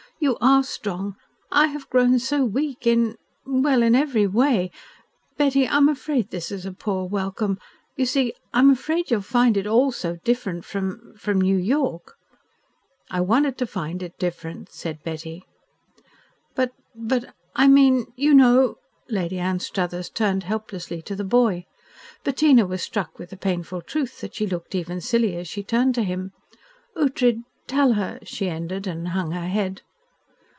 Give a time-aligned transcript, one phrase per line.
[0.23, 1.15] "You are strong.
[1.51, 4.69] I have grown so weak in well, in every way.
[5.35, 7.57] Betty, I'm afraid this is a poor welcome.
[7.95, 12.17] You see I'm afraid you'll find it all so different from from New York."
[13.09, 15.43] "I wanted to find it different," said Betty.
[16.53, 18.77] "But but I mean you know"
[19.09, 21.65] Lady Anstruthers turned helplessly to the boy.
[22.23, 25.95] Bettina was struck with the painful truth that she looked even silly as she turned
[25.95, 26.31] to him.
[26.95, 29.81] "Ughtred tell her," she ended, and hung her head.